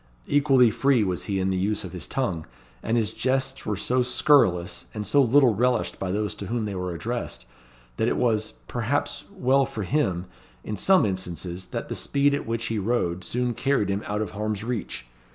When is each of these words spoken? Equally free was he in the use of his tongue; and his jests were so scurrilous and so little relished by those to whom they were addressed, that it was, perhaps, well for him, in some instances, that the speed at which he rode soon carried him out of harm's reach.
Equally 0.25 0.71
free 0.71 1.03
was 1.03 1.25
he 1.25 1.39
in 1.39 1.51
the 1.51 1.57
use 1.57 1.83
of 1.83 1.91
his 1.91 2.07
tongue; 2.07 2.47
and 2.81 2.97
his 2.97 3.13
jests 3.13 3.67
were 3.67 3.77
so 3.77 4.01
scurrilous 4.01 4.87
and 4.95 5.05
so 5.05 5.21
little 5.21 5.53
relished 5.53 5.99
by 5.99 6.11
those 6.11 6.33
to 6.33 6.47
whom 6.47 6.65
they 6.65 6.73
were 6.73 6.91
addressed, 6.91 7.45
that 7.97 8.07
it 8.07 8.17
was, 8.17 8.53
perhaps, 8.67 9.25
well 9.31 9.63
for 9.63 9.83
him, 9.83 10.25
in 10.63 10.75
some 10.75 11.05
instances, 11.05 11.67
that 11.67 11.87
the 11.87 11.93
speed 11.93 12.33
at 12.33 12.47
which 12.47 12.65
he 12.65 12.79
rode 12.79 13.23
soon 13.23 13.53
carried 13.53 13.89
him 13.89 14.01
out 14.07 14.23
of 14.23 14.31
harm's 14.31 14.63
reach. 14.63 15.05